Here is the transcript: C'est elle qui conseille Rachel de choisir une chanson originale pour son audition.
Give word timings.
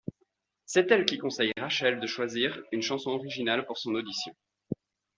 C'est 0.65 0.89
elle 0.91 1.05
qui 1.05 1.19
conseille 1.19 1.53
Rachel 1.59 1.99
de 1.99 2.07
choisir 2.07 2.59
une 2.71 2.81
chanson 2.81 3.11
originale 3.11 3.67
pour 3.67 3.77
son 3.77 3.93
audition. 3.93 4.33